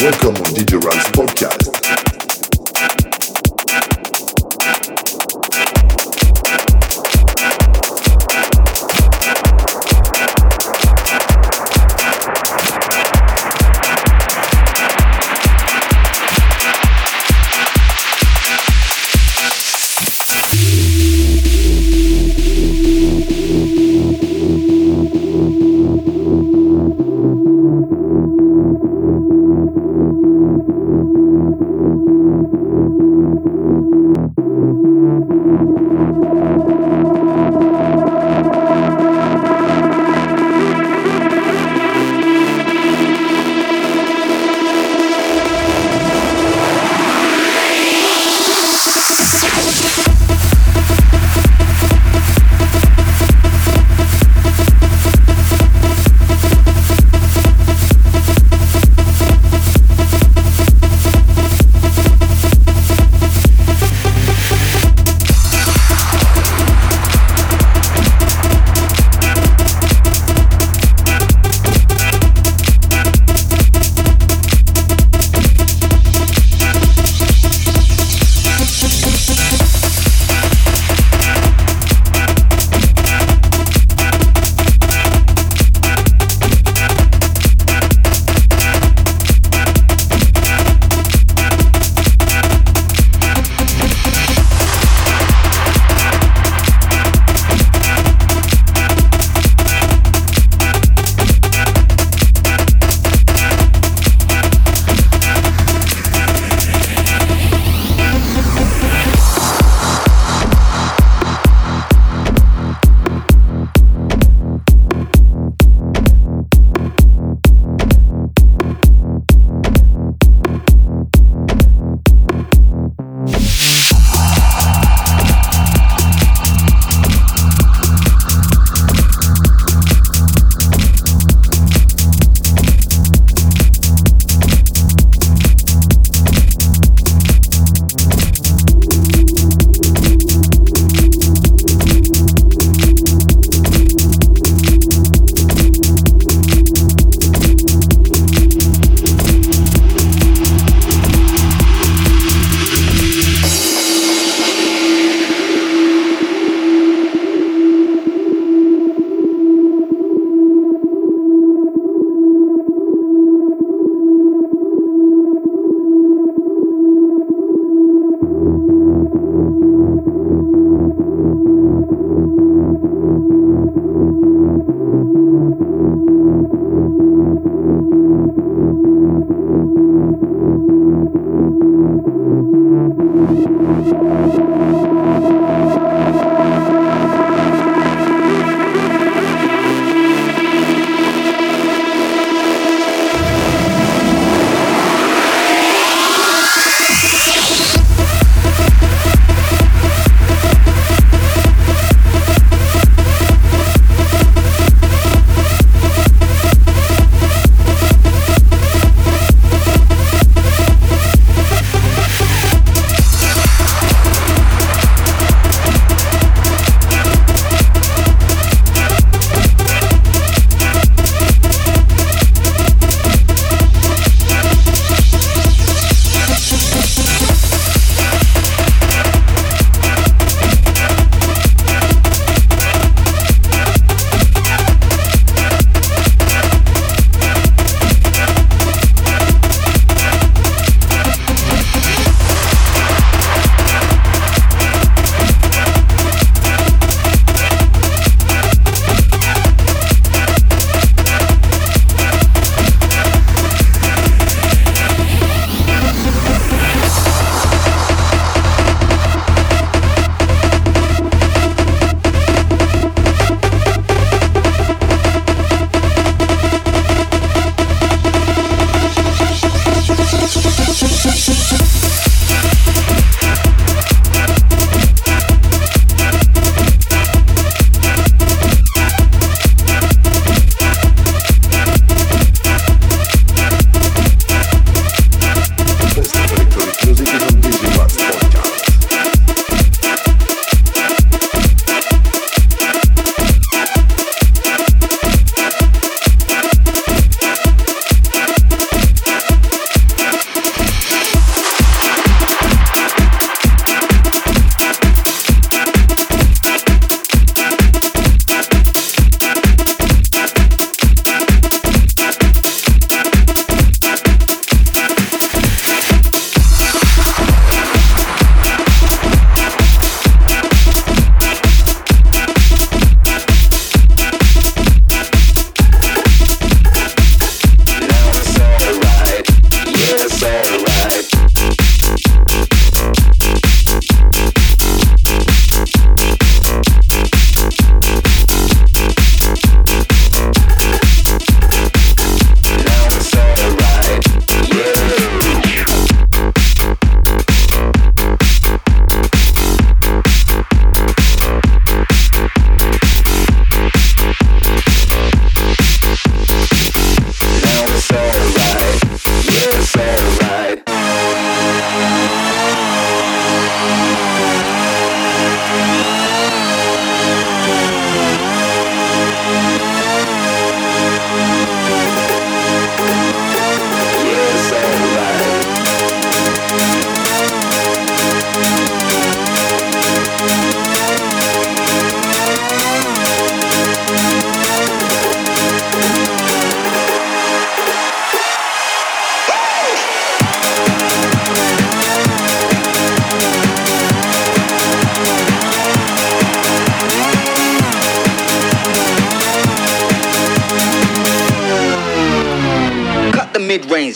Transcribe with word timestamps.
Welcome 0.00 0.34
on 0.36 0.50
DJ 0.54 0.82
Ral's 0.82 1.04
podcast. 1.12 2.03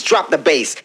drop 0.09 0.31
the 0.31 0.39
bass. 0.39 0.75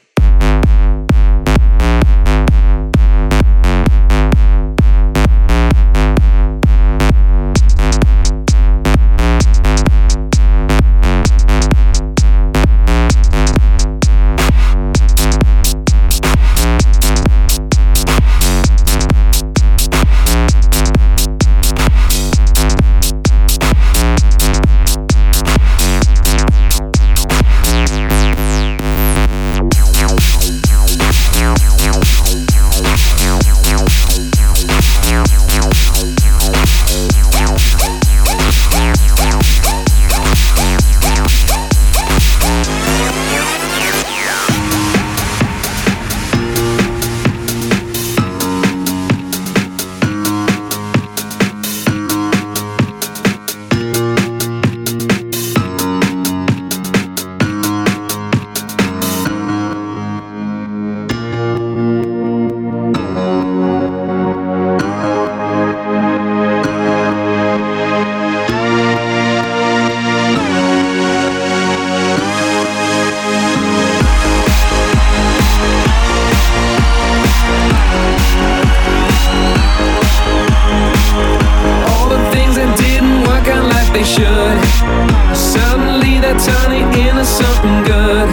Suddenly 85.34 86.20
they're 86.20 86.38
turning 86.38 86.88
into 87.06 87.24
something 87.24 87.82
good. 87.84 88.28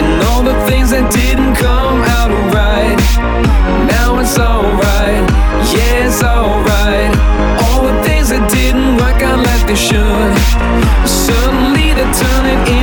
And 0.00 0.22
all 0.28 0.42
the 0.42 0.58
things 0.68 0.90
that 0.90 1.06
didn't 1.12 1.54
come 1.56 2.02
out 2.18 2.32
right, 2.54 2.98
now 3.86 4.18
it's 4.18 4.38
alright. 4.38 5.24
Yeah, 5.72 6.06
it's 6.06 6.22
alright. 6.22 7.12
All 7.64 7.82
the 7.86 7.96
things 8.02 8.30
that 8.30 8.44
didn't 8.50 8.96
work 8.96 9.22
out 9.22 9.38
like 9.38 9.66
they 9.66 9.76
should, 9.76 10.32
suddenly 11.06 11.92
they're 11.94 12.14
turning 12.14 12.79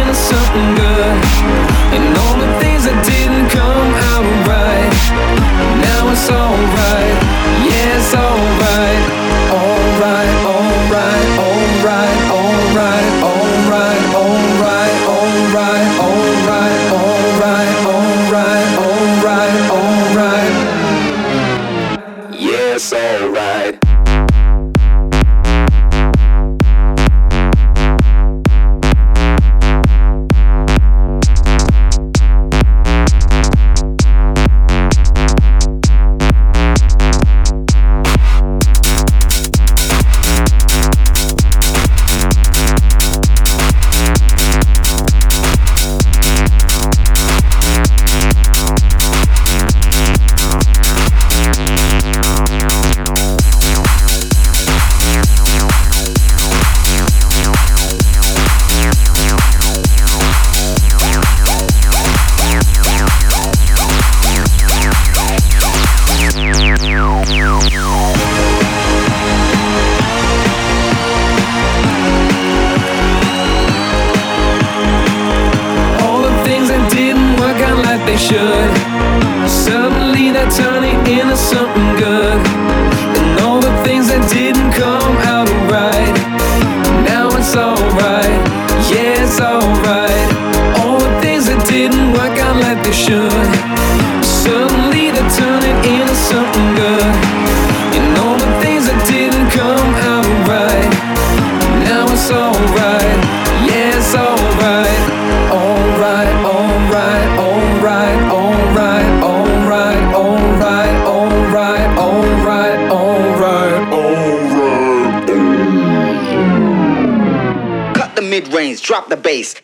mid 118.47 118.56
range, 118.56 118.81
drop 118.81 119.09
the 119.09 119.18
bass. 119.18 119.56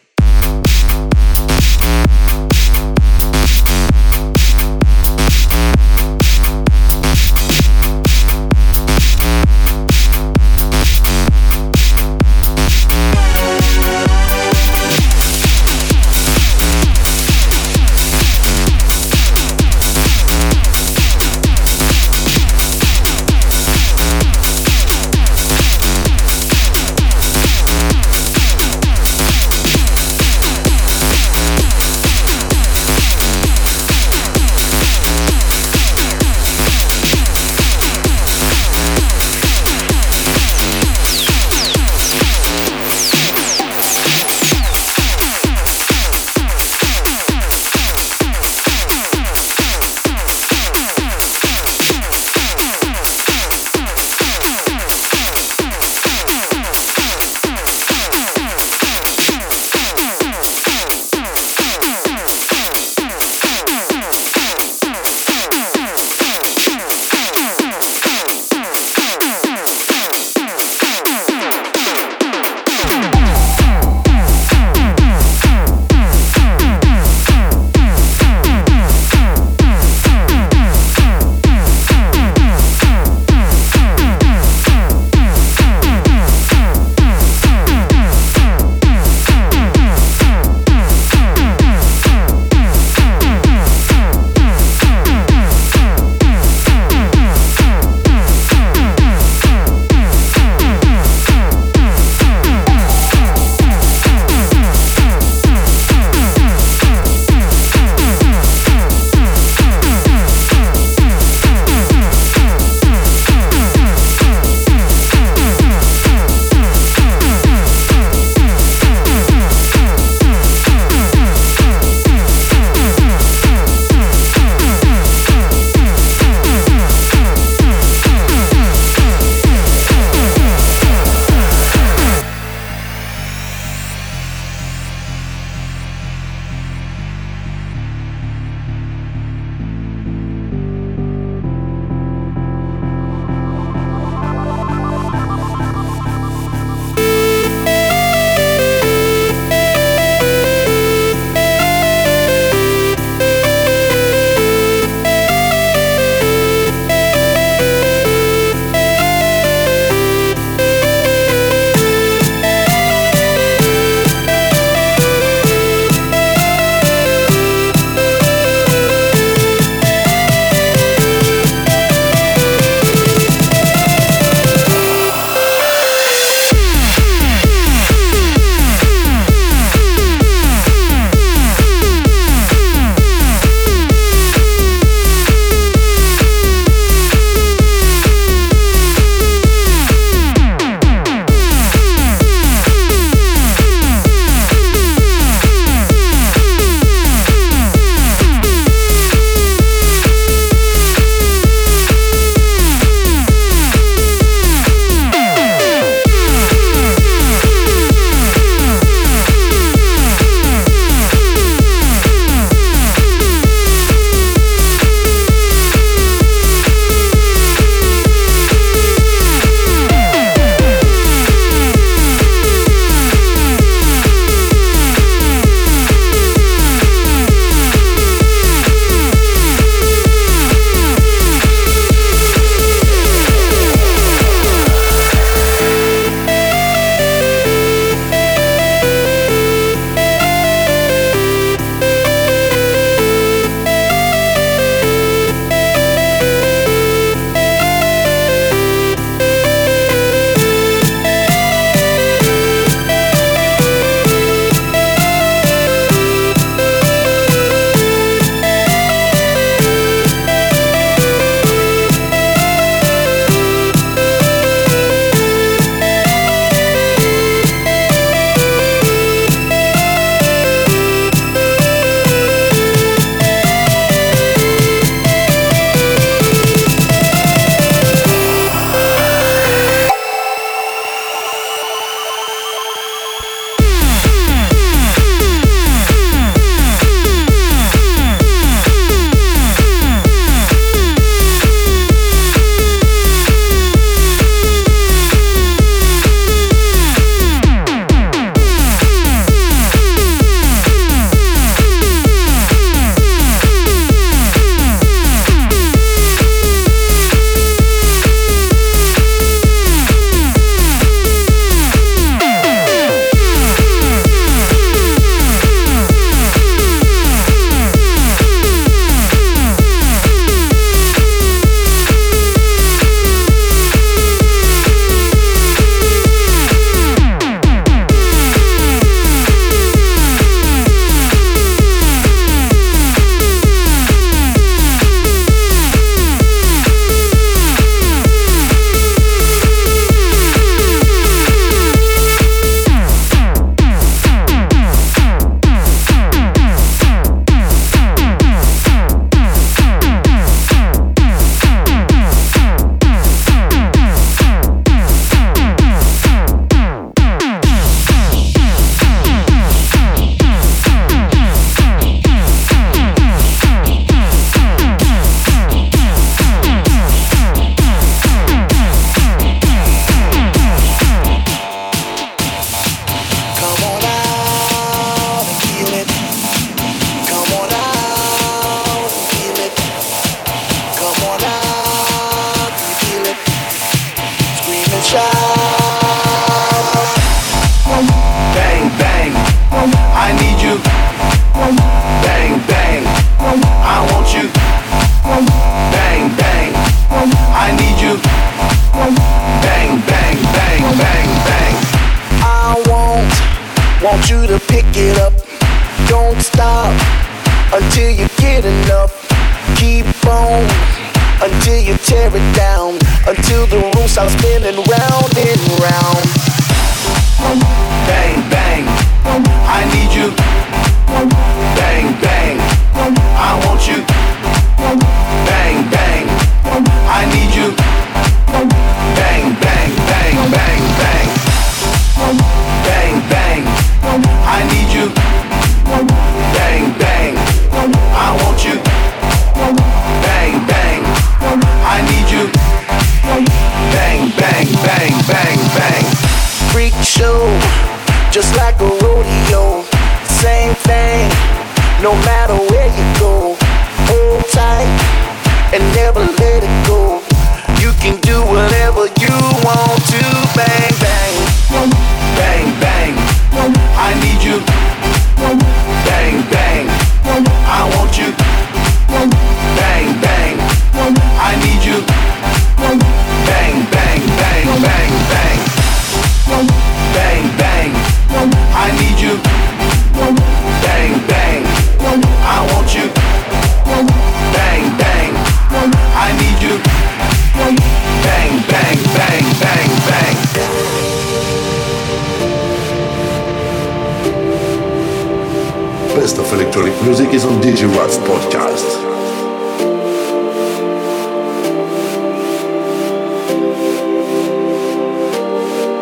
is 497.13 497.25
on 497.25 497.39
DigiRats 497.43 497.97
podcast. 498.07 498.67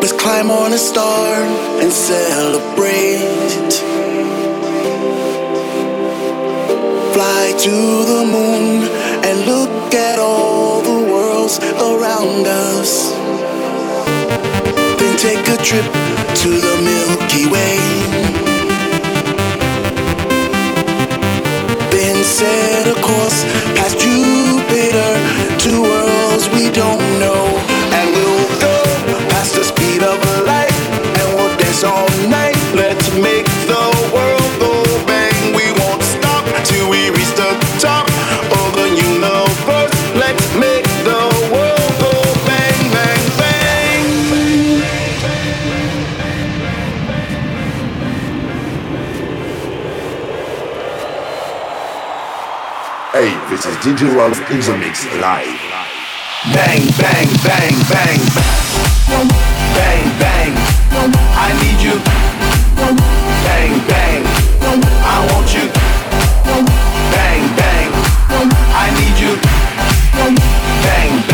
Let's 0.02 0.12
climb 0.12 0.50
on 0.50 0.74
a 0.74 0.78
star 0.78 1.34
and 1.80 1.90
celebrate. 1.90 3.72
Fly 7.14 7.54
to 7.66 7.76
the 8.12 8.24
moon 8.30 8.82
and 9.24 9.46
look 9.46 9.94
at 9.94 10.18
all 10.18 10.82
the 10.82 11.12
worlds 11.12 11.58
around 11.80 12.46
us. 12.46 13.12
Then 14.98 15.16
take 15.16 15.48
a 15.48 15.56
trip 15.62 15.86
to 16.42 16.50
the 16.60 16.76
Milky 16.84 17.46
Way. 17.50 18.01
set 22.42 22.88
a 22.88 22.94
course 23.00 23.44
past 23.76 23.94
Jupiter 24.00 25.12
to 25.62 25.82
worlds 25.82 26.48
we 26.54 26.70
don't 26.70 27.01
DJ 53.82 54.14
Rolf 54.14 54.38
in 54.48 54.60
the 54.60 54.78
mix 54.78 55.06
live. 55.16 55.58
Bang, 56.54 56.86
bang, 57.02 57.26
bang, 57.42 57.74
bang. 57.90 58.20
Bang, 59.74 60.06
bang. 60.22 60.52
I 61.34 61.50
need 61.58 61.82
you. 61.82 61.98
Bang, 62.78 63.74
bang. 63.88 64.22
I 65.02 65.26
want 65.32 65.52
you. 65.52 65.66
Bang, 67.10 67.44
bang. 67.58 67.90
I 68.72 68.86
need 68.94 69.18
you. 69.18 69.34
Bang, 70.14 70.36
bang. 71.26 71.31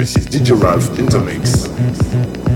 This 0.00 0.16
is 0.16 0.26
DJ 0.26 0.58
Ralph 0.58 0.98
Intermix. 0.98 2.49